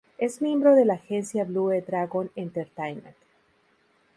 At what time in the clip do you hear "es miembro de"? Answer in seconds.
0.17-0.83